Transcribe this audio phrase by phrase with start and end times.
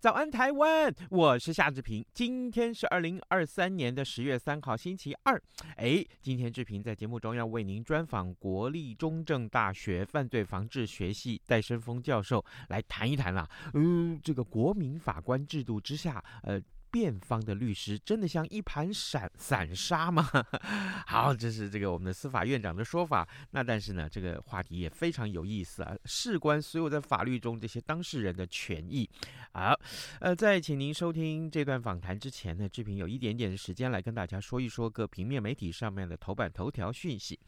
[0.00, 0.90] 早安，台湾！
[1.10, 2.02] 我是夏志平。
[2.14, 5.38] 今天是二零二三年的十月三号，星期二。
[5.76, 13.70] 哎，今天志平在节目中要为您专访国立中正大学犯罪防治学系戴生峰教授，来谈一谈啦、啊。
[13.74, 16.58] 嗯、这个国民法官制度之下，呃。
[16.90, 20.28] 辩方的律师真的像一盘散散沙吗？
[21.06, 23.26] 好，这是这个我们的司法院长的说法。
[23.52, 29.08] 那但是呢，这个话题也非常有意思啊，事关所有在法律中这些当事人的权益。
[29.52, 29.78] 好，
[30.20, 37.38] 呃，在请您收听这段访谈之前呢，志平有一点点的时间来跟大家说一说各平面媒体上面的头版头条讯息。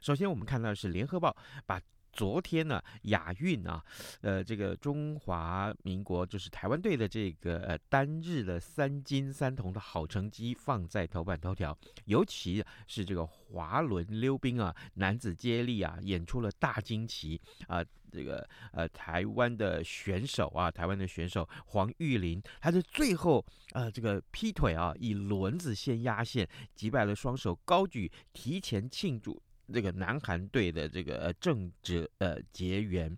[0.00, 1.30] 首先，我们看到的是《联合报》
[1.66, 1.80] 把。
[2.12, 3.82] 昨天呢，亚运啊，
[4.20, 29.40] 呃，这个中华民国就是台湾队的这个呃单日的三金三铜的好成绩放在头版头条，尤其是这个滑轮溜冰啊，男子接力啊，演出了大惊奇啊，这个呃台湾的选手啊，台湾的选手黄玉玲，他是最后呃这个劈腿啊，以轮子先压线击败了双手高举，提前庆祝。
[29.72, 33.16] 这个南韩队的这个郑哲呃杰元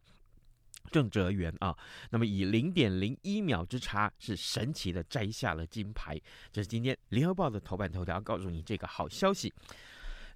[0.90, 1.74] 郑哲元啊，
[2.10, 6.20] 那么以零点零一秒之差是神奇的摘下了金牌。
[6.50, 9.52] 这是今天联合报的头版头条，告诉你这个好消息。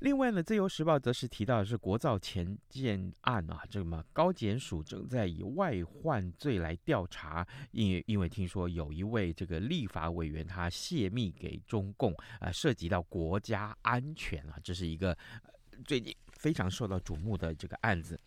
[0.00, 15.16] 另外呢，自由时报则是提到的是国造前舰案啊，这么高检署正在以外患罪来调查，因为因为听说有一位这个立法委员他泄密给中共啊，涉及到国家安全啊，这是一个。
[15.84, 18.19] 最近非常受到瞩目的这个案子。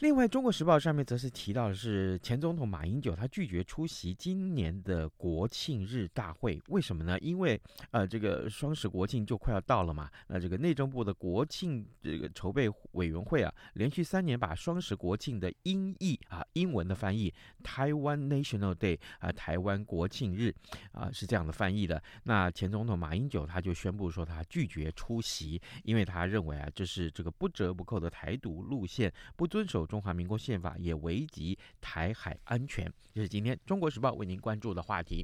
[0.00, 7.16] 另外，《中国时报》上面则是提到的是前总统马英九，他拒绝出席今年的国庆日大会，为什么呢？
[7.20, 7.60] 因为
[7.92, 10.10] 呃，这个双十国庆就快要到了嘛。
[10.26, 17.32] 那这个内政部的国庆这个筹备委员会啊，连续三年把双十国庆的音译啊，英文的翻译
[17.62, 20.52] ，Taiwan National Day 啊，台湾国庆日
[20.90, 22.02] 啊，是这样的翻译的。
[22.24, 29.86] 那前总统马英九他就宣布说他拒绝出席，因为他认为啊，这是这个不折不扣的台独路线，不遵守。
[29.92, 35.22] 中华民国宪法也危及台海安全，这是今天《中国时报》为您关注的话题。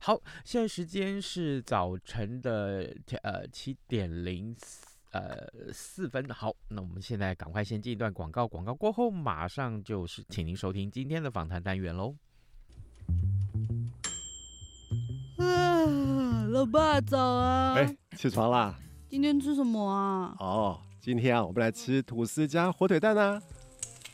[0.00, 2.90] 好，现在时间是早晨的
[3.22, 4.56] 呃七点零
[5.10, 6.26] 呃四分。
[6.30, 12.16] 好，那我们现在赶快先进一段广告，广告过后马上就是请您收听今天的访谈单元喽。
[15.36, 17.74] 啊，老爸早啊！
[17.74, 18.74] 哎，起床啦！
[19.10, 20.34] 今天吃什么啊？
[20.38, 23.38] 哦，今天啊，我们来吃吐司加火腿蛋啊。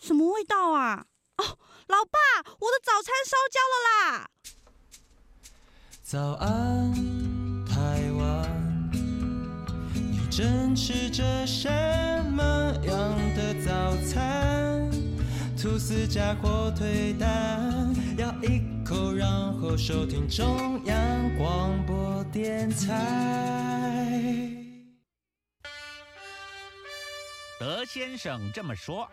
[0.00, 1.06] 什么味道啊？
[1.36, 1.58] 哦，
[1.88, 2.18] 老爸，
[2.60, 4.30] 我的早餐烧焦了啦！
[6.02, 6.92] 早安，
[7.64, 8.90] 台湾，
[9.94, 11.68] 你正吃着什
[12.30, 12.42] 么
[12.84, 14.90] 样的早餐？
[15.56, 19.28] 吐司加火腿蛋，咬一口，然
[19.58, 24.63] 后收听中央广播电台。
[27.64, 29.08] 德先生这么说。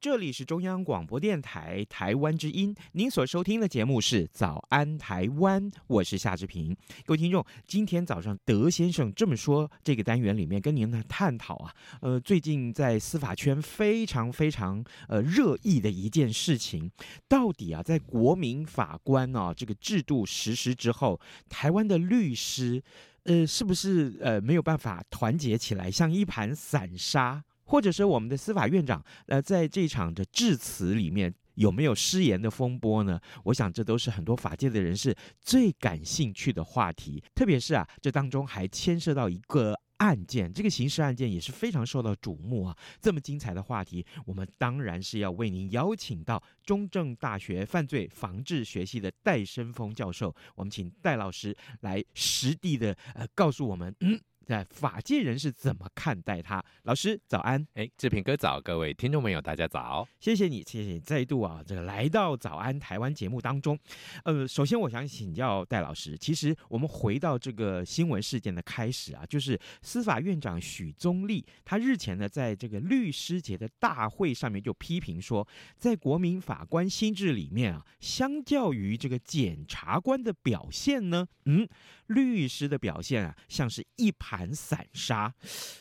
[0.00, 6.74] 这里是中央广播电台台湾之音，您所收听的节目是《早安台湾》，我是夏志平。
[7.04, 16.90] 各位听众，今天早上德先生这么说，这个单元里面跟您来探讨啊，呃，最近在司法圈非常非常呃热议的一件事情，
[17.28, 21.20] 到底啊，在国民法官啊这个制度实施之后，
[21.50, 22.82] 台湾的律师。
[23.24, 27.42] 呃，是不是呃没有办法团结起来，像一盘散沙？
[27.64, 33.20] 或者说我们的司法院长呃，在这场的致辞里面有没有失言的风波呢？
[33.44, 37.22] 我想这都是很多法界的人士最感兴趣的话题。
[37.34, 39.74] 特别是啊，这当中还牵涉到一个。
[40.02, 42.76] 案件，这个刑事案件也是非常受到瞩目啊！
[43.00, 54.18] 这么精彩的话题，我们当然是要为您邀请到中正大学犯罪防治学系的戴申峰教授，我们请戴老师来实地的呃告诉我们，嗯。
[54.44, 56.62] 在法界人士怎么看待他？
[56.82, 63.78] 老师早安，哎，志平哥早，各位听众朋友大家早，谢谢你，谢谢你再度啊，这个来到早安台湾节目当中。
[64.24, 75.46] 呃，首先我想请教戴老师，其实我们回到这个新闻事件的开始啊，就是司法院长许宗力，他日前呢在这个律师节的大会上面就批评说，
[75.76, 81.68] 在国民法官心智里面啊，相较于这个检察官的表现呢，嗯。
[82.08, 85.32] 律师的表现啊，像是一盘散沙。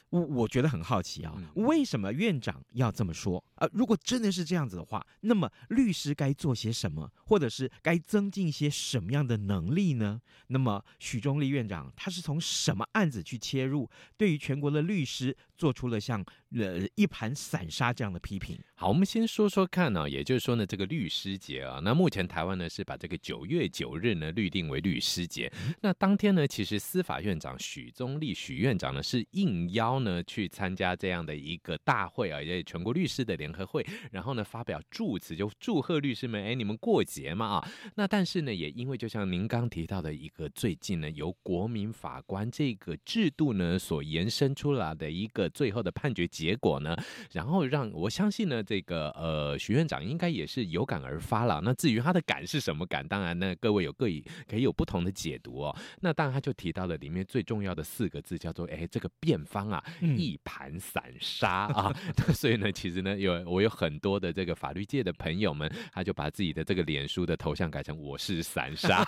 [0.09, 3.42] 我我觉得很好奇啊，为什么院长要这么说？
[3.56, 10.19] 呃，如果真的是这样子的话，那么律师该做些什么，或者是该增进一些什么样的能力呢？
[10.48, 16.21] 那么许忠立院长他是从什么案子去切入，对于全国的律师做出了像
[16.57, 18.59] 呃一盘散沙这样的批评？
[18.75, 25.50] 好，我们先说说看呢、哦，也就是说呢，这个律师节啊，那目前台湾呢是把这个九月九日呢律定为律师节。
[25.81, 30.01] 那当天呢，其实司法院长许宗力许院长呢是应邀。
[30.01, 37.71] 呢，去参加这样的一个大会啊，也全国律师的联合会，然后呢发表祝词，就祝贺律师们，哎，你们过节嘛啊。
[37.97, 46.96] 那但是呢，也因为就像您刚提到的一个最近呢，由国民法官这个制度呢所延伸出来的一个最后的判决结果呢，
[47.32, 51.62] 然后让我相信呢，这个呃徐院长应该也是有感而发了。
[51.64, 55.76] 那至于他的感是什么感，当然呢，各位有各以可以有不同的解读哦。
[56.02, 59.84] 那当然他就提到了里面最重要的四个字，叫做哎这个辩方啊。
[60.02, 61.94] 一盘散沙啊，
[62.34, 69.04] 所以呢，其实呢，有我有很多的这个法律界的朋友们，他就把自己的这个脸书的头像改成“我是散沙”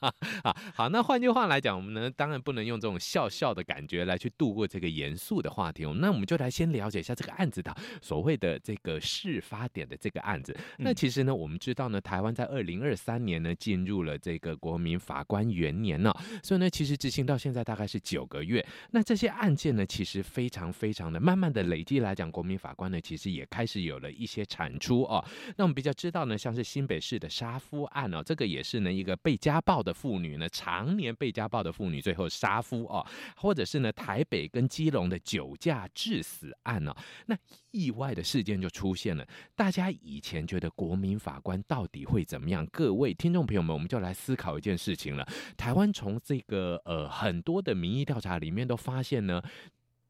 [0.42, 0.56] 啊。
[0.74, 5.84] 好，那换句话来讲，我们呢，当然不能用这种笑笑的感觉来去度过这个严肃的话题。
[6.00, 10.56] 那我们就来先了解一下这个案子的 所谓的这个事发点的这个案子。
[10.78, 18.64] 那其实呢，我们知道呢，台湾在二零二三年呢进入了这个国民法官元年了，所以呢，其实执行到现在大概是九个月。
[18.90, 25.24] 那这些案件呢，其实非常非常的慢慢的累积来讲，国民法官呢，其实也开始有了一些产出哦。
[25.56, 33.04] 那我们比较知道呢，像是新北市的杀夫案哦，这个也是呢一个被家暴的妇女呢，常年被家暴的妇女最后杀夫哦，
[33.36, 36.94] 或者是呢台北跟基隆的酒驾致死案哦，
[37.26, 37.36] 那
[37.70, 39.26] 意外的事件就出现了。
[39.54, 42.66] 大家以前觉得国民法官到底会怎么样？
[42.66, 45.26] 各位听众朋友们，我们就来思考一件事情了。
[45.56, 49.42] 台湾从这个呃很多的民意调查里面都发现呢。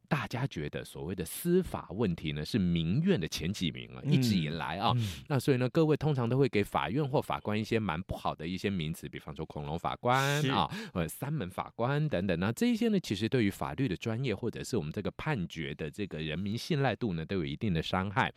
[0.08, 12.38] 大家觉得所谓的司法问题呢，是民怨的前几名啊，一直以来啊，嗯、那所以呢，各位通常都会给法院或法官一些蛮不好的一些名词，比方说恐龙法官啊，或者三门法官等等。
[12.40, 18.32] 那这一些呢，其实对于法律的专业或者是我们这个判决的这个人民信赖度呢，都有一定的伤害。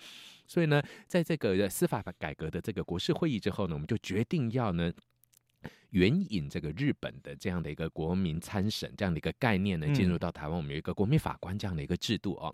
[0.45, 4.91] 所以呢，在这个司法改革的这个国事会议之后呢，我们就决定要呢。
[5.91, 12.53] 援引这个日本的这样的一个国民参审这样的一个概念呢，进入到台湾，我们有一个国民法官这样的一个制度哦。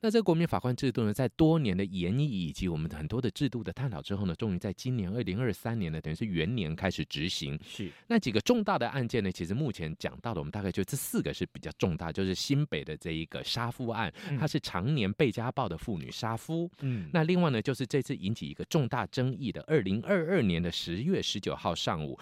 [0.00, 7.58] 那这个国民法官制度呢，在多年的研议以及我们很多的制度的探讨之后呢，终于在今年二零二三年呢，等于是元年开始执行。
[7.64, 16.70] 是那几个重大的案件呢，其实目前讲到的，我们大概就这四个是比较重大，就是新北的这一个杀夫案，它是常年被家暴的妇女杀夫。
[16.80, 22.18] 嗯，那另外呢，就是这次引起一个重大争议的二零二二年的十月十九号上午。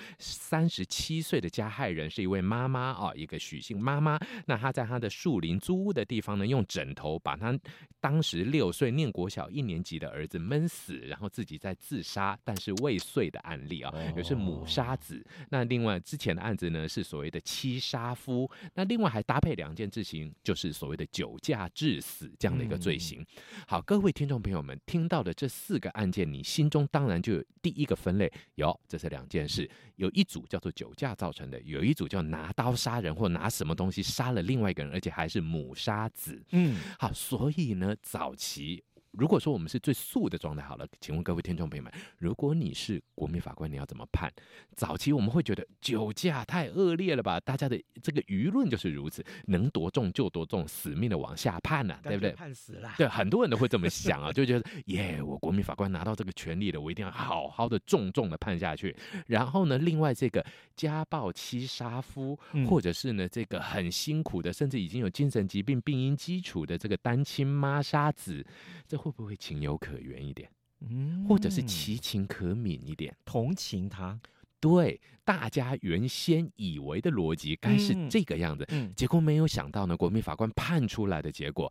[0.53, 4.19] 三十七岁的加害人是一位妈妈啊，一个许姓妈妈。
[4.45, 7.59] 那她在她的树林租屋的地方呢，用枕头把她
[8.01, 15.25] 当时六岁念国小一年级的儿子闷死，然后自己在自杀，但是未遂的案例啊，也是母杀子。
[15.49, 18.51] 那另外之前的案子呢，是所谓的妻杀夫。
[18.75, 23.25] 那另外还搭配两件罪行，就是所谓的酒驾致死这样的一个罪行。
[23.67, 29.67] 好，各位听众朋友们，听到的这四个案件，你心中当然就有第一个分类，有这是两件事，
[29.97, 30.42] 有一组。
[30.49, 36.43] 叫做酒驾造成的，有一组叫拿刀杀人或拿什么东西杀了另外一个人，而且还是母杀子。
[36.51, 38.83] 嗯，好，所以呢，早期
[39.13, 44.33] 如果说我们是最素的状态好了，请问各位听众朋友们，如果你是国民法官，你要怎么判？
[44.75, 47.39] 早期我们会觉得酒驾太恶劣了吧？
[47.39, 52.31] 大家的这个舆论就是如此，能多重就多重，死命的往下判呐、啊，对不对？
[52.33, 52.95] 判死了。
[52.97, 58.97] 对， 很多人都会这么想啊，就觉得耶，我国民法官拿到这个权利了，我一定要好好的重重的判下去。
[59.27, 60.43] 然后呢，另外这个
[60.75, 62.35] 家暴妻杀夫，
[62.67, 68.43] 或者是呢这个很辛苦的，甚至已经有精神疾病病因基础的这个单亲妈杀子，
[68.89, 69.02] 这。
[69.03, 70.49] 会不会情有可原一点？
[70.89, 74.19] 嗯，或者是其情可悯一点，同情他？
[74.61, 81.69] 对，大家原先以为的逻辑该是这个样子，嗯，结果没有想到呢，国民法官判出来的结果，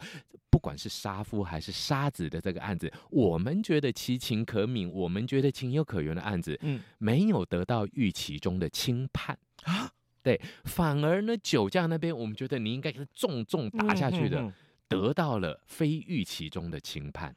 [0.50, 9.38] 不管是杀夫还是杀子的这个案子，我们觉得其情可悯，我们觉得情有可原的案子，嗯，没有得到预期中的轻判。
[9.63, 9.89] 啊，
[10.21, 14.53] 对，反而呢，酒驾那边，我们觉得你应该是重重打下去的。
[14.91, 17.33] 得到了非预期中的轻判，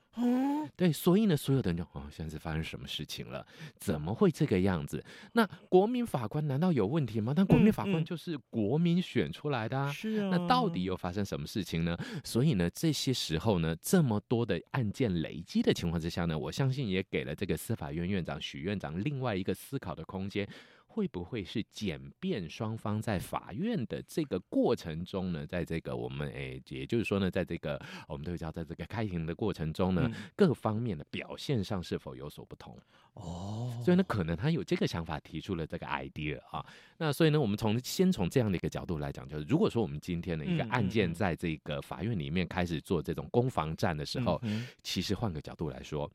[0.76, 3.46] 对，所以呢，所有的人就哦，现在是发生什么事情了？
[3.76, 5.04] 怎么会这个样子？
[5.34, 7.32] 那国民法官难道有问题吗？
[7.36, 10.30] 但国民法官就是国民选出来的啊，是啊。
[10.32, 11.96] 那到底又发生什么事情呢？
[12.24, 20.48] 所以呢，这些时候呢，这么多的案件累积的情况之下呢，我相信也给了这个司法院院长许院长另外一个思考的空间。
[20.94, 25.44] 会不会是检辩双方在法院的这个过程中呢？
[25.44, 32.78] 在这个我们诶，也就是说呢，在这个我们都知道，在这个开庭的过程中呢，各方面的表现上是否有所不同？
[33.14, 36.64] 哦，所以呢，可能他有这个想法，提出了这个 idea 啊。
[36.98, 44.40] 那所以呢，我们从先从这样的一个角度来讲，就是如果说我们今天的一个案件在这个法院里面开始做这种攻防战的时候，
[44.84, 46.08] 其实换个角度来说。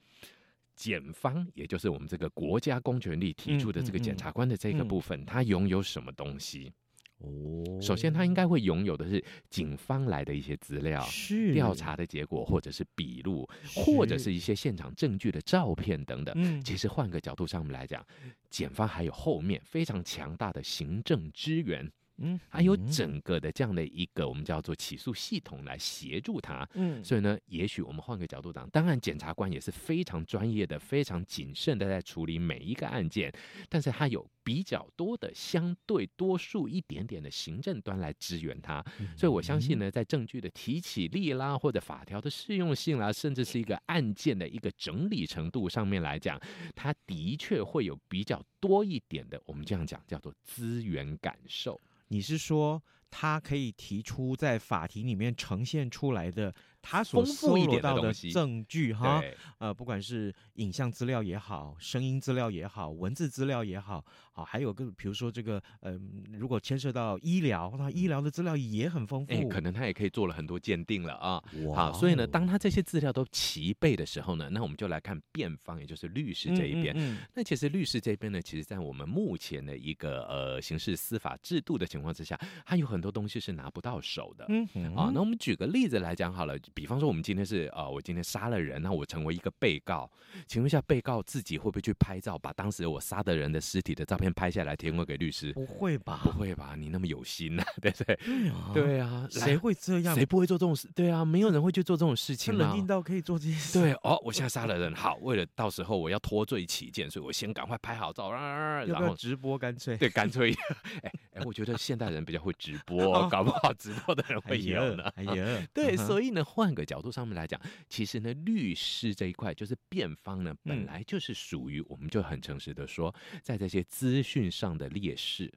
[0.79, 6.71] 检方，也就是我们这个国家公权力提出的这个检察官的这个部分，他拥有什么东西？
[7.17, 11.05] 哦，首先他应该会拥有的是警方来的一些资料、
[11.53, 13.45] 调查的结果，或者是笔录，
[13.75, 16.63] 或者是一些现场证据的照片等等。
[16.63, 18.01] 其实换个角度上面来讲，
[18.49, 21.91] 检方还有后面非常强大的行政支援。
[22.21, 26.67] 嗯，还有整个的这样的一个我们叫做起诉系统来协助他。
[26.73, 33.33] 嗯，所以呢，也许我们换个角度讲，当然检察官也是非常专业的、非常谨慎的在处理每一个案件，
[33.67, 38.83] 但是他有比较多的相对多数一点点的行政端来支援他。
[39.15, 46.39] 所以我相信呢，在证据的提起力啦，或者法条的适用性啦，甚至是一个案件的一个整理程度上面来讲，
[46.75, 51.79] 他的确会有比较多一点的，我们这样讲叫做资源感受。
[52.09, 56.53] 你是说，他可以提出在法庭里面呈现出来的？
[56.81, 59.21] 他所搜罗到的证据哈，
[59.57, 64.05] 呃，不管是影像资料也好，声音资料也好，文字资料也好，
[64.39, 71.43] 好，还有个比如说这个，嗯、呃，如果牵涉到医疗，那医疗的资料也很丰富，欸，可能他也可以做了很多鉴定了啊。
[71.65, 76.95] 哇好，所以呢，当他这些资料都齐备的时候呢，那我们就来看辩方，也就是律师这一边。
[76.95, 84.45] 嗯嗯嗯，那其实律师这边呢，其实在我们目前的一个呃刑事司法制度的情况之下，他有很多东西是拿不到手的。
[84.47, 86.57] 嗯，嗯，啊，那我们举个例子来讲好了。
[86.73, 90.09] 比方说，我们今天是啊、呃，我今天杀了人，那我成为一个被告，
[90.47, 95.51] 请问一下，被告自己会不会去拍照，把当时我杀的人的尸体的照片拍下来，提供给律师？
[95.53, 96.21] 不会吧？
[96.23, 96.75] 不会吧？
[96.77, 98.15] 你那么有心呐、啊，对不对？
[98.23, 100.15] 对啊， 对啊，谁会这样？
[100.15, 100.89] 谁不会做这种事？
[100.95, 102.57] 对啊，没有人会去做这种事情、啊。
[102.57, 103.79] 冷静到可以做这些事？
[103.79, 109.97] 对哦，我现在杀了人，好，为了到时候我要脱罪起见，所以我先赶快拍好照，然后直播干脆。
[109.97, 110.53] 对，干脆。
[111.03, 115.03] 哎哎，我觉得现代人比较会直播，搞不好直播的人会有呢。
[115.15, 125.51] 哎呀， 对，所以呢，换个角度上面来讲，其实呢，律师这一块就是辩方呢，本来就是属于，我们就很诚实的说，在这些资讯上的劣势，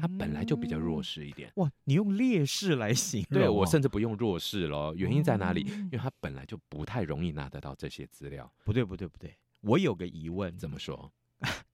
[0.00, 1.50] 他本来就比较弱势一点。
[1.56, 3.40] 哇，你用劣势来形容？
[3.40, 4.94] 对，我甚至不用弱势咯。
[4.96, 5.60] 原因在哪里？
[5.60, 8.50] 因为他本来就不太容易拿得到这些资料。
[8.64, 11.12] 不对，不对，不对，我有个疑问，怎么说？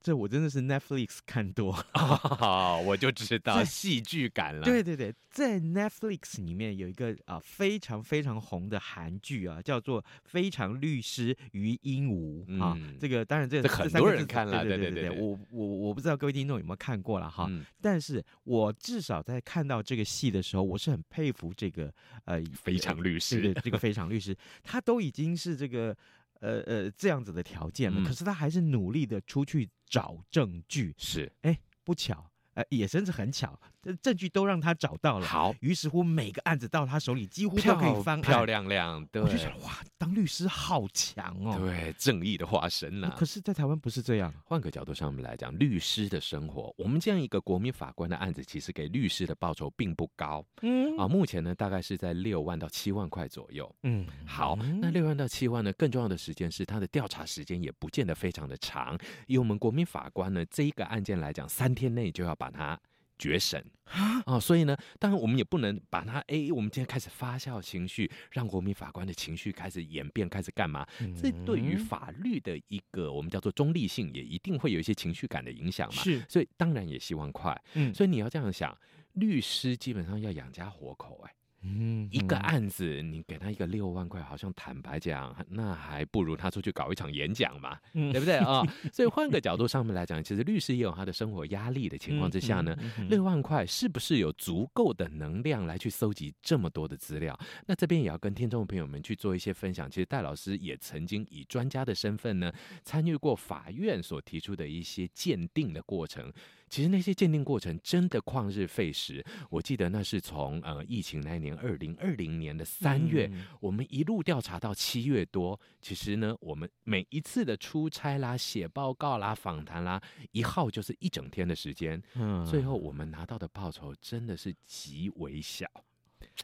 [0.03, 4.65] 这我真的是 Netflix 看多，哦，我就知道戏剧感了。
[4.65, 12.77] 对对对，在 Netflix 里面有一个啊非常非常红的韩剧啊，叫做《非常律师禹英禑》啊。
[13.01, 17.49] 这个当然这这很多人看了，对对对，我我我不知道各位听众有没有看过了哈。
[17.81, 21.93] 但是我至少在看到这个戏的时候，我是很佩服这个
[22.25, 25.97] 呃非常律师，对这个非常律师，他都已经是这个。
[26.43, 30.95] 呃呃，这样子的条件了，嗯、可是他还是努力的出去找证据。
[30.99, 33.59] 是，哎，不巧，呃，也甚至很巧，
[34.03, 35.27] 证据都让他找到了。
[35.27, 39.05] 好，于是乎每个案子到他手里几乎都可以翻案，漂亮亮。
[39.07, 43.17] 对，我就想哇，当律师好强哦，对，正义的化身呐、啊。
[43.19, 44.33] 可是，在台湾不是这样。
[44.45, 50.45] 换个角度上面来讲，律师的生活，我们这样一个国民法官的案子，其实给律师的报酬并不高。
[50.63, 53.75] 嗯啊，目前呢，大概是在六万到七万块左右。
[53.83, 58.97] 嗯，好，那六万到七万呢，更重要的时间是他的调查时间也不见得非常的长。
[59.27, 62.79] 以我们国民法官呢，这一个案件来讲，三天内就要把它。
[63.19, 70.87] 决审啊、哦，所以呢，当然我们也不能把它，哎，我们今天开始发酵情绪，让国民法官的情绪开始演变，开始干嘛？
[71.01, 76.03] 嗯、这对于法律的一个我们叫做中立性，也一定会有一些情绪感的影响嘛。
[76.03, 77.61] 是，所以当然也希望快。
[77.75, 78.77] 嗯，所以你要这样想，
[79.13, 81.35] 律师基本上要养家活口，哎。
[81.65, 88.63] 嗯，一个案子你给他一个六万块，好像坦白讲，那还不如他出去搞一场演讲嘛，嗯、对不对啊？
[88.93, 92.77] 所以换个角度上面来讲，其实律师也有他的生活压力的情况之下呢，
[93.09, 97.39] 六万块是不是有足够的能量来去搜集这么多的资料？
[97.67, 99.89] 那这边也要跟听众朋友们去做一些分享。
[99.89, 102.53] 其实戴老师也曾经以专家的身份呢，
[102.83, 106.33] 参与过法院所提出的一些鉴定的过程。
[106.73, 109.23] 其实那些鉴定过程真的旷日费时。
[109.51, 115.61] 我记得那是从呃疫情那一年二零二零年的三月，嗯、我们一路调查到七月多。
[115.83, 122.03] 其实呢，我们每一次的出差啦、写报告啦、访谈啦，一耗就是一整天的时间。
[122.15, 125.67] 嗯，最后我们拿到的报酬真的是极为小。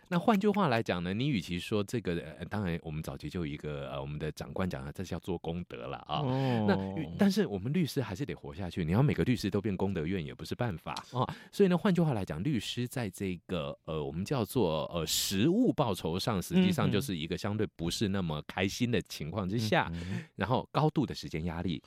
[0.08, 6.20] 那换句话来讲呢，你与其说这个，呃、当然我们早期就一个呃，我们的长官讲了，这是要做功德了啊。
[6.20, 6.76] 哦、那
[7.18, 11.26] 但是我们律师还是得活下去，你要每个律师都变功德院也不是办法啊。
[11.52, 21.82] 所以呢，换句话来讲，律师在这个呃，我们叫做呃实物报酬上，实际上就是一个相对不是那么开心的情况之下，嗯嗯、然后高度的时间压力。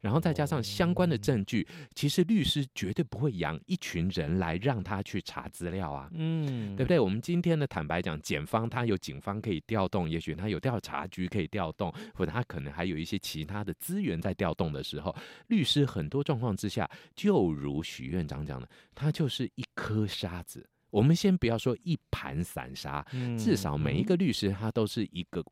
[0.00, 7.00] 然后再加上相关的证据，其实律师绝对不会养一群人来让他去查资料啊，嗯，对不对？
[7.00, 15.14] 我们今天的坦白讲，检方他有警方可以调动，也许他有调查局可以调动，或者他可能还有一些其他的资源在调动的时候，
[15.48, 20.68] 律师很多状况之下，就如许院长讲的，他就是一颗沙子。
[20.90, 23.04] 我们先不要说一盘散沙，
[23.38, 25.44] 至少每一个律师他都是一个。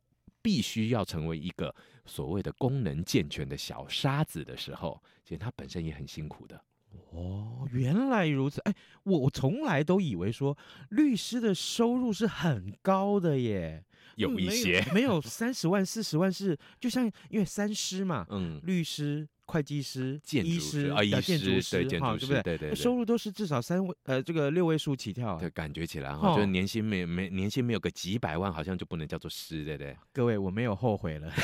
[0.45, 1.73] 必须要成为一个
[2.05, 6.61] 所谓的功能健全的小沙子的时候，其实他本身也很辛苦的。
[7.09, 8.61] 哦，原来如此。
[8.61, 10.55] 哎，我我从来都以为说
[10.91, 13.83] 律师的收入是很高的耶，
[14.17, 19.27] 有一些没有三十万、四十万是，就像因为三师嘛， 嗯，律师。
[19.47, 22.57] 会计师、建筑师啊，建筑师对，建筑师对不对？
[22.57, 25.37] 对对，收入都是至少三位呃，这个六位数起跳。
[25.37, 29.95] 对，感觉起来哈，就是年薪没没年薪没有个几百万，好像就不能叫做师，对不对？
[30.11, 31.29] 各位，我没有后悔了。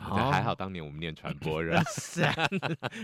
[0.00, 1.62] 还好当年我们念传播，
[1.96, 2.34] 是啊，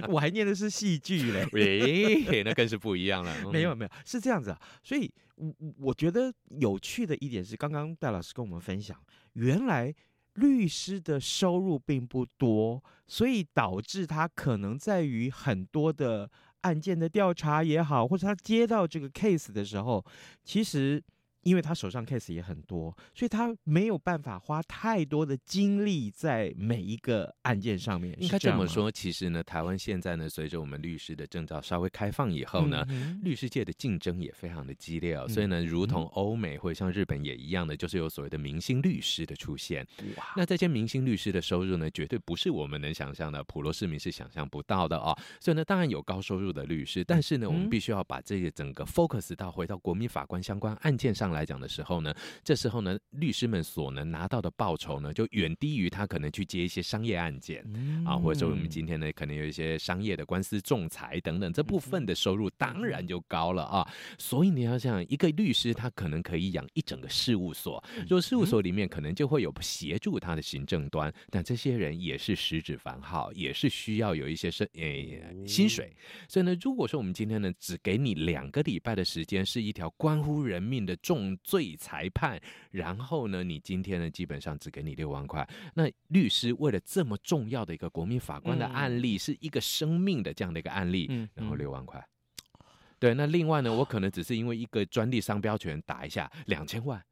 [0.08, 1.46] 我还念的是戏剧嘞。
[1.52, 3.50] 喂，那更是不一样了。
[3.52, 4.58] 没有没有，是这样子啊。
[4.82, 8.96] 所以，我我觉得有趣的一点是，刚刚戴老师跟我们分享，
[9.34, 9.94] 原来。
[10.34, 16.30] 律师的收入并不多，所以导致他可能在于很多的
[16.62, 20.04] 案件的调查也好，或者他接到这个 case 的时候，
[20.44, 21.02] 其实。
[21.42, 28.14] 因为他手上 case 也很多，所以他没有办法花太多的精力在每一个案件上面。
[28.20, 35.24] 应该这么说，其实呢，台湾现在呢，随着我们律师的证照稍微开放以后呢，嗯、律师界的竞争也非常的激烈哦。
[35.26, 39.86] 嗯、所以呢，如同欧美或者像日本也一样的，就是有所谓的明星律师的出现。
[40.16, 45.16] 哇，那这些明星律师的收入呢，绝对不是我们能想象的，普罗市民是想象不到的哦。
[45.40, 63.86] 所以呢，当然有高收入的律师，但是呢，我们必须要把这些整个 focus 到回到国民法官相关案件上来讲的时候呢，这时候呢，律师们所能拿到的报酬呢，就远低于他可能去接一些商业案件、嗯、啊，或者说我们今天呢，可能有一些商业的官司仲裁等等，这部分的收入当然就高了啊。
[64.18, 75.92] 所以你要想，一个律师他可能可以养一整个事务所，就事务所里面可能就会有协助他的行政端，但这些人也是食指繁号，也是需要有一些生诶薪水。
[76.28, 81.76] 所以呢，如果说我们今天呢，只给你两个礼拜的时间，是一条关乎人命的重罪。
[81.80, 82.38] 裁判，
[82.72, 85.48] 然后呢，你今天呢，基本上只给你六万块。
[85.74, 91.98] 那律师为了这么重要的一个国民法官的案例，嗯、是一个生命的这样的一个案例，嗯、然后六万块。
[91.98, 92.66] 嗯、
[92.98, 97.02] 对，那另外呢，我可能只是因为一个专利商标权打一下两千万。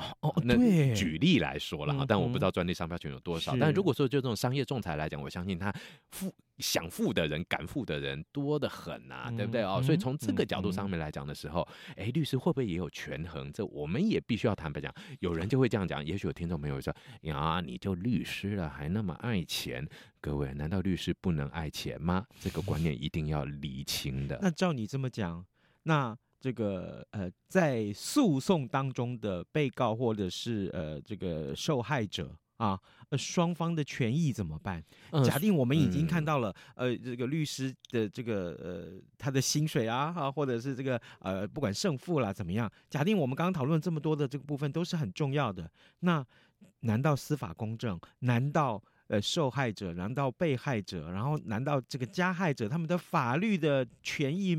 [0.00, 0.56] 哦哦，那，
[0.94, 3.56] 举例来说了哈，但我不知道专利商标权有多少。
[3.58, 5.72] 但如果说就这种商业仲裁来讲，我相信他
[6.10, 9.80] 付想付的人、敢付的人多得很啊，对不对哦？
[9.82, 13.52] 所以从这个角度上面来讲的时候，哎，律师会不会也有权衡？
[13.52, 14.92] 这我们也必须要坦白讲。
[15.20, 19.86] 有人就会这样讲，也许有听众朋友说呀，你就律师了，还那么爱钱？
[20.20, 22.26] 各位，难道律师不能爱钱吗？
[22.38, 24.38] 这个观念一定要厘清的。
[24.42, 25.44] 那照你这么讲，
[25.82, 26.16] 那。
[26.40, 34.82] 这个呃，在诉讼当中的被告或者是呃这个受害者啊，呃双方的权益怎么办？
[35.10, 42.70] 嗯、假定我们已经看到了，嗯、呃这个律师的这个呃他的薪水啊，哈，或者是这个呃不管胜负啦怎么样？
[42.88, 46.24] 假定我们刚刚讨论这么多的这个部分都是很重要的，那
[46.80, 48.00] 难道司法公正？
[48.20, 49.92] 难道呃受害者？
[49.92, 51.10] 难道被害者？
[51.10, 54.56] 然后难道这个加害者他们的法律的权益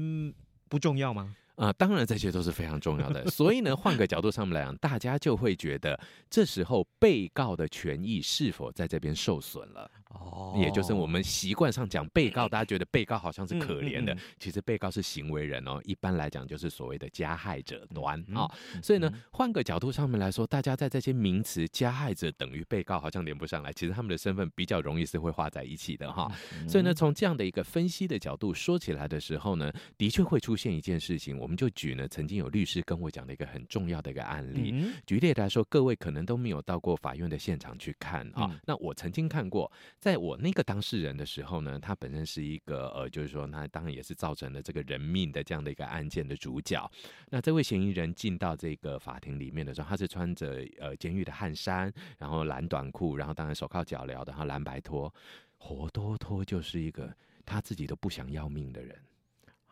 [0.69, 1.35] 不重要吗？
[1.55, 3.27] 啊、当然这些都是非常重要的。
[3.29, 9.89] 所以呢，换个角度上面来讲，大家就会觉得，这时候被告的权益是否在这边受损了？
[10.13, 15.79] 哦，也就是我们习惯上讲被告，大家觉得被告好像是可怜的，其实被告是行为人哦。
[15.83, 18.49] 一般来讲，就是所谓的加害者端啊。
[18.81, 23.71] 所以呢，换个角度上面来说，大家在这些名词“加害者”等于被告，好像连不上来。
[23.73, 26.31] 其实他们的身份比较容易是会画在一起的哈。
[26.67, 31.37] 所以呢，从这样的一个分析的角度说起来的时候呢，的确会出现一件事情。
[31.37, 34.73] 我们就举呢，曾经有律师跟我讲的一个很重要的一个案例。
[35.05, 38.59] 举例来说，各位可能都没有到过法院的现场去看啊。
[38.65, 39.71] 那我曾经看过，
[40.01, 46.91] 在我那个当事人的时候呢，他本身是一个呃，就是说，那当然也是造成了这个人命的这样的一个案件的主角。
[47.29, 55.13] 那这位嫌疑人进到这个法庭里面的时候，他是穿着呃监狱的汗衫，然后蓝短裤，然后当然手铐脚镣的，然后蓝白拖，
[55.59, 58.97] 活脱脱就是一个他自己都不想要命的人。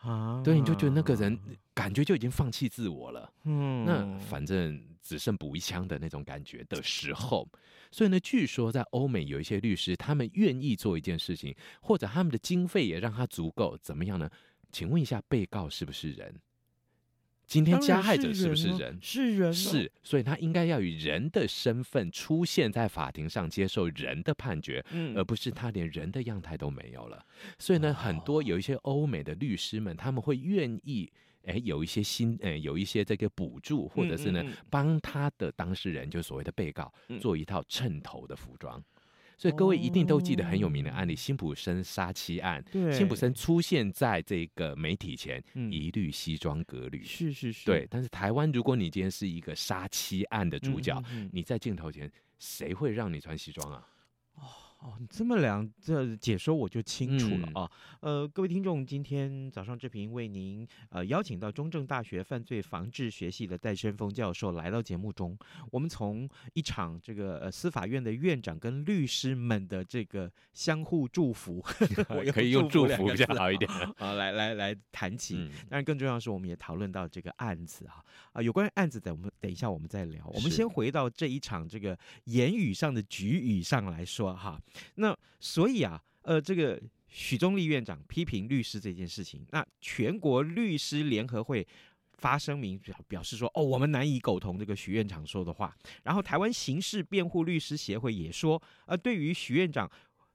[0.02, 1.38] 啊，对，你就觉得那个人
[1.74, 7.48] 感觉就已经放弃自我了，嗯，那反正只剩补一枪的那种感觉的时候，
[7.92, 14.30] 所以呢，据说在欧美有一些律师，他们愿意做一件事情，或者他们的经费也让他足够，怎么样呢？
[14.72, 16.36] 请问一下，被告是不是人？
[17.48, 19.00] 今天加害者是不是人？
[19.02, 24.86] 是人，是，所以他应该要以人的身份出现在法庭上，接受人的判决，
[25.16, 27.26] 而不是他连人的样态都没有了。
[27.58, 31.12] 所以呢，很多有一些欧美的律师们，他们会愿意，
[31.50, 38.82] 哎，有一些新，哎，有一些这个补助，或者是呢，帮他的当事人，就所谓的被告，做一套衬头的服装。
[39.38, 42.62] 所以各位一定都记得很有名的案例——辛普森杀妻案。
[42.70, 47.06] 对，辛普森出现在这个媒体前，一律西装革履。
[47.06, 47.66] 是是是。
[47.66, 53.88] 对，但是台湾，如果你今天是一个杀妻案的主角，你在镜头前，谁会让你穿西装啊？
[54.36, 54.44] 哦，
[55.00, 57.70] 你这么两这解说我就清楚了啊。
[58.02, 65.38] 嗯、呃，各位听众，今天早上这频为您呃邀请到中正大学犯罪防治学系的戴伸峰教授来到节目中，
[65.72, 71.64] 我们从一场这个呃司法院的院长跟律师们的这个相互祝福，
[72.10, 75.36] 我可以用祝福比较好一点啊，来来来谈起。
[75.70, 80.26] 当然，更重要的是，我们也讨论到这个案子哈啊，有关于案子的，我们等一下我们再聊。
[80.28, 84.60] 我们先回到这一场这个言语上的局语上来说哈。
[84.96, 91.68] 那所以啊，呃，这个许宗立院长批评律师这件事情，那全国律师联合会
[92.18, 95.76] 发声明表表示说，哦，我们难以苟同这个许院长说的话。
[96.04, 99.90] 然后台湾刑事辩护律师协会也说，呃，对于许院长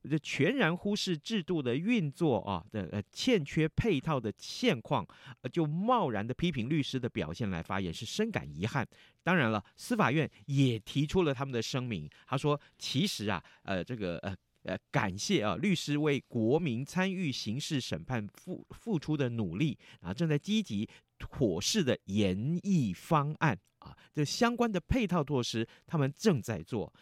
[0.08, 5.06] 这全然忽视制度的运作啊的呃欠缺配套的现况，
[5.40, 8.86] 呃，就贸然的批评律师的表现来发言，是深感遗憾。
[9.22, 12.08] 当然了，司法院也提出了他们的声明。
[12.26, 20.88] 他说：“其实啊，呃，这个呃呃，感谢啊，律师为国民参与刑事审判付付出的努力啊，正在积极
[21.18, 26.92] 妥适的研议方案啊，这相关的配套措施他们正在做。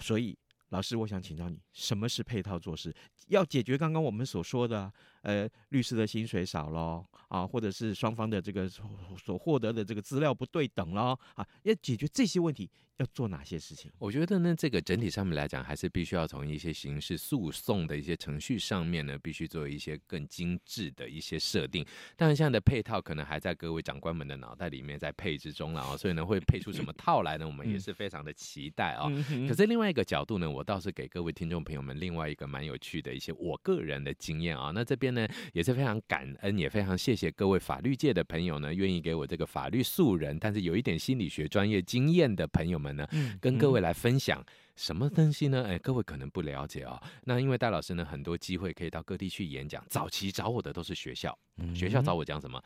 [0.00, 0.36] 所以，
[0.70, 2.94] 老师，我想请教你，什么是配套措施？
[3.28, 13.90] 要解决刚刚我们所说的。”呃，律师的薪水少咯，啊，或者是双方的这个所获得的这个资料不对等咯，啊，要解决这些问题，要做哪些事情？
[13.98, 21.84] 我觉得呢，这个整体上面来讲，还是必须要从一些刑事诉讼的一些程序上面呢，必须做一些更精致的一些设定。
[22.16, 27.46] 当然，现在的配套可能还在各位长官们的脑袋里面在配置中了啊，所以呢，会配出什么套来呢？
[27.46, 29.10] 我们也是非常的期待啊。
[29.48, 34.70] 可是另外一个角度呢，我倒是给各位听众朋友们另外一个蛮有趣的一些我个人的经验啊。
[34.72, 35.17] 那这边呢。
[35.54, 43.08] 也是非常感恩，也非常谢谢各位法律界的朋友呢，愿意给我这个法律素人，但是有一点心理学专业经验的朋友们呢，
[43.40, 44.44] 跟各位来分享
[44.76, 45.64] 什么东西呢？
[45.66, 47.00] 哎，各位可能不了解哦。
[47.24, 51.36] 那因为戴老师呢，很多机会可以到各地去演讲，早期找我的都是学校，
[51.74, 52.62] 学校找我讲什么？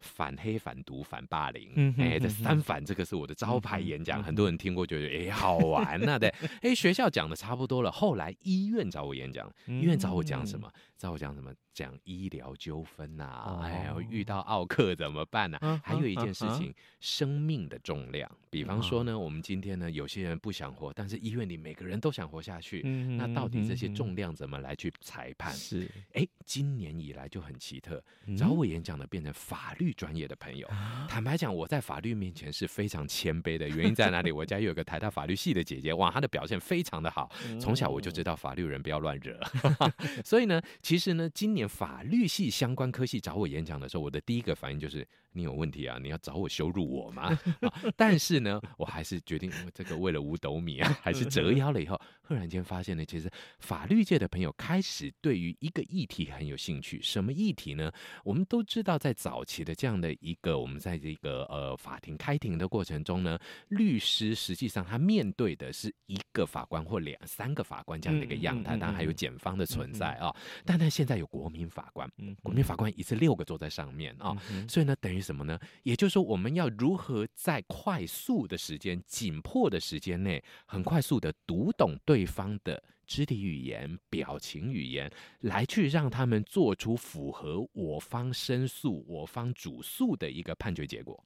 [0.00, 1.72] 反黑、反毒、反霸凌。
[1.76, 6.18] 嗯哎，这三反这个是我的招牌演讲，嗯很多人听过，觉得哎好玩呐、啊。
[6.18, 6.28] 对，
[6.60, 10.70] 哎学校讲的差不多了，后来医院找我演讲，医院找我讲什么？
[10.98, 11.50] 找我讲什么？
[11.74, 18.30] 讲医疗纠纷呐、哦哎呦，遇到奥克怎么办呢、嗯哼还有一件事情，嗯生命的重量。
[18.48, 22.82] 比方说呢，我们今天呢，有些人不想活，但是医院里每个人都想活下去。
[22.84, 25.52] 嗯那到底这些嗯重量怎么来去裁判？
[25.52, 30.68] 是哎，今年以来就很奇特，嗯找我演讲的变成法律专业的朋友。
[31.08, 34.30] 坦白讲，我在法律面前是非常谦卑的，原因在哪里？
[34.30, 37.28] 我家有个台大法律系的姐姐，哇，她的表现非常的好，
[37.60, 39.38] 从小我就知道法律人不要乱惹。
[40.24, 45.06] 所以呢，其实呢，今年法律系相关科系找我演讲的时候，我的第一个反应就是。
[45.36, 45.98] 你有问题啊？
[46.00, 47.36] 你要找我羞辱我吗？
[47.60, 51.82] 啊、但是呢，我还是决定这个为了五斗米啊，还是折腰了。
[51.82, 57.02] 以后，赫然间发现呢，其实法律界的朋友开始对于一个议题很有兴趣。
[57.02, 57.90] 什么议题呢？
[58.22, 63.36] 我们都知道，在早期的这样的一个我们在这个呃法庭开庭的过程中呢，
[63.70, 70.32] 律师实际上他面对的是一个法官或两三个法官这样的一个样态，当然还有检方的存在啊。
[70.64, 72.08] 但他现在有国民法官，
[72.40, 75.23] 国民法官一次六个坐在上面啊，所以呢，等于。
[75.24, 75.58] 什么呢？
[75.82, 85.10] 也就是说，我们要如何在快速的时间、紧迫的时间内，很快速的读懂对方的肢体语言、表情语言，
[85.40, 91.18] 来去让他们做出符合我方申诉、我方主诉的一个判决结果。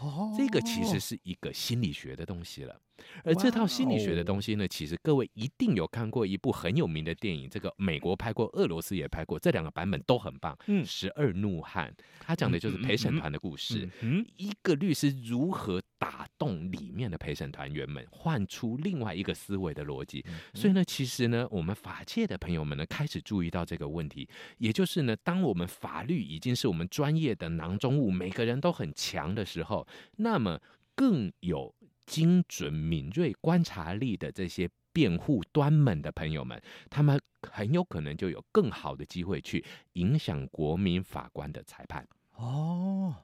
[0.00, 2.80] 哦，这个其实是一个心理学的东西了。
[3.24, 10.54] 而这套心理学的东西呢，其实各位一定有看过一部很有名的电影，这个美国拍过，俄罗斯也拍过，这两个版本都很棒。
[10.66, 20.22] 嗯，《十二怒汉》他讲的就是陪审团的故事，嗯，一个律师如何打动里面的陪审团员们，换出另外一个思维的逻辑。
[20.52, 30.60] 所以呢，其实呢，我们法界的朋友们呢，开始注意到这个问题，也就是呢，当我们法律已经是我们专业的囊中物，每个人都很强的时候，那么
[30.94, 31.74] 更有。
[32.06, 43.14] 精准敏锐观察力的这些辩护端们的朋友们，他们很有可能就有更好的机会去影响国民法官的裁判哦，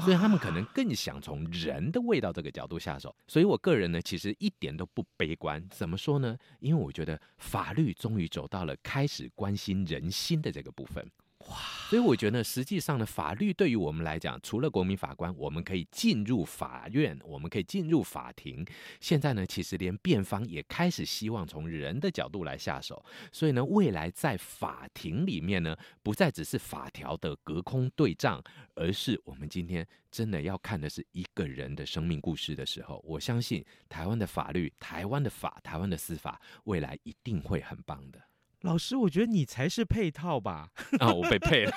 [0.00, 3.14] 所以他们可能更想从人的味道这个角度下手。
[3.28, 5.62] 所以我个人呢，其实一点都不悲观。
[5.68, 6.38] 怎么说呢？
[6.60, 11.06] 因为我觉得法律终于走到了开始关心人心的这个部分。
[11.90, 18.66] 所以我觉得，实际上呢，法律对于我们来讲，除了国民法官，我们可以进入法院，我们可以进入法庭。
[19.00, 23.04] 现在呢，其实连辩方也开始希望从人的角度来下手。
[23.30, 28.42] 所以呢，未来在法庭里面呢，不再只是法条的隔空对仗，
[28.74, 38.20] 而是我们今天真的要看的是一个人的生命故事的时候，我相信台湾的法律、台湾的法、台湾的司法，未来一定会很棒的。
[38.64, 40.70] 老师，我觉得你才是配套吧？
[40.98, 41.72] 啊，我被配了。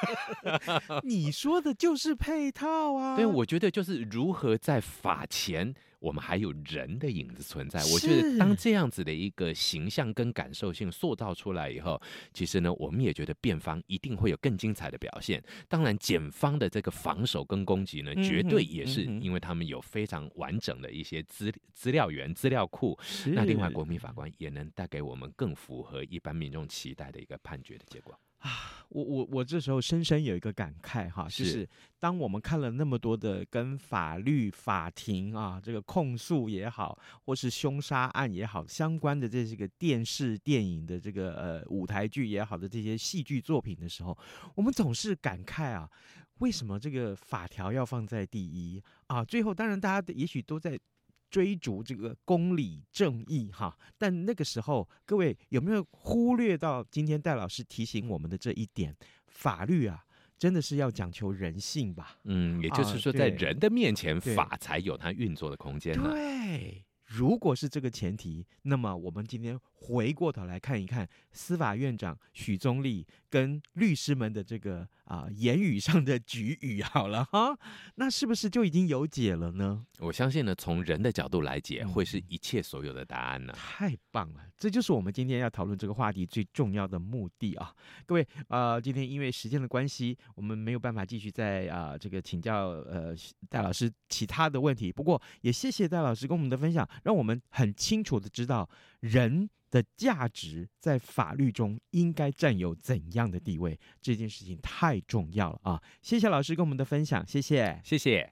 [1.03, 3.17] 你说的就是配套啊。
[3.17, 7.79] 对，我觉得就是如何在法前，我们还有人的影子存在。
[7.93, 12.01] 我觉得当这样子的一个形象跟感受性塑造出来以后，
[12.33, 15.43] 其实呢，我们也觉得辩方一定会有更精彩的表现。
[15.67, 22.97] 当然，检方的这个防守跟攻击呢，绝对也是因为他们有非常完整的一些资资料源、资料库。
[23.27, 28.17] 那另外，国民法官也能带给我们更符合一般民众期待的一个判决的结果。
[28.39, 31.67] 啊，我我我这时候深深有一个感慨哈，就是
[31.99, 44.17] 当我们看了那么多的跟法律、法庭啊，这个控诉也好，或是凶杀案也好相关的这些个电视、电影的这个呃舞台剧也好的这些戏剧作品的时候，
[44.55, 45.89] 我们总是感慨啊，
[46.37, 49.25] 为什么这个法条要放在第一啊？
[49.25, 50.79] 最后，当然大家也许都在。
[51.29, 58.95] 追逐这个公理正义哈，但那个时候各位有没有忽略到今天戴老师提醒我们的这一点？
[59.27, 60.03] 法律啊，
[60.37, 62.17] 真的是要讲求人性吧？
[62.23, 65.93] 嗯，也就是说，在人的面前，啊、法才有它运作的空间。
[66.01, 77.57] 对，如果是这个前提，那么我们今天回过头来看一看司法院长许宗力跟律师们的这个啊、呃、言语上的举语，好了哈，
[77.95, 79.85] 那是不是就已经有解了呢？
[79.99, 83.53] 我相信呢，从人的角度来解，会是一切所有的答案呢。
[83.53, 87.73] 太棒了，这就是我们今天要讨论这个话题最重要的目的啊！
[88.05, 93.15] 各位，呃，今天因为时间的关系，我们没有办法继续再啊、呃、这个请教呃
[93.49, 94.91] 戴老师其他的问题。
[94.91, 105.83] 不过也谢谢戴老师跟我们的分享，让我们很清楚的知道人的价值在法律中应该占有怎样的地位，这件事情太重要了啊！
[106.01, 108.31] 谢谢老师跟我们的分享，谢谢，谢谢。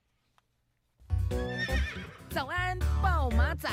[2.30, 3.69] 早安，暴马仔。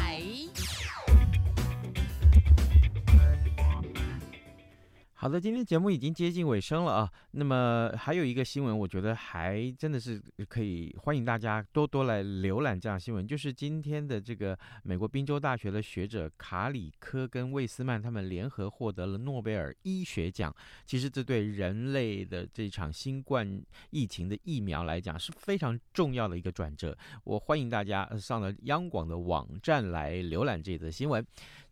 [5.23, 7.09] 好的，今天节目已经接近尾声了啊。
[7.31, 20.53] 那么还有一个新闻，我觉得还真的是可以欢迎大家多多来浏览这样新闻，就是今天的这个美国宾州大学的学者卡里科跟魏斯曼他们联合获得了诺贝尔医学奖。
[20.85, 26.99] 其实这对人类的这场新冠疫情的疫苗来讲是非常重要的一个转折。
[27.23, 31.25] 我欢迎大家上了央广的网站来浏览这则新闻。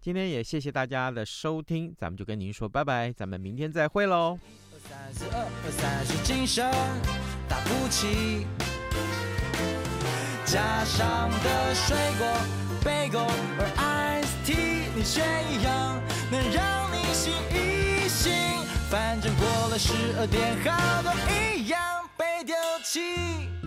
[0.03, 4.39] 今天也谢谢大家的收听，咱们就跟您说拜拜，咱们明天再会喽。
[4.89, 6.65] 三十二三十精神
[7.47, 8.47] 打不起，
[10.47, 12.27] 加上的水果
[12.83, 13.21] 贝果
[13.59, 18.33] 和 ice tea，你选一样能让你醒一醒，
[18.89, 21.79] 反正过了十二点，好多一样
[22.17, 23.60] 被丢弃。